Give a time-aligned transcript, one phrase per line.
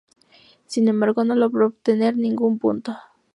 [0.65, 2.97] Sin embargo, no logró obtener ningún punto.